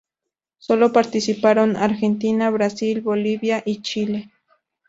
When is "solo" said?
0.57-0.91